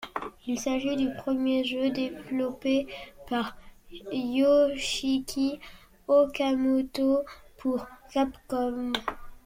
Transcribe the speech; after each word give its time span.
Il 0.47 0.59
s'agit 0.59 0.95
du 0.95 1.13
premier 1.13 1.63
jeu 1.63 1.91
développé 1.91 2.87
par 3.29 3.55
Yoshiki 4.11 5.59
Okamoto 6.07 7.19
pour 7.59 7.85
Capcom. 8.11 8.93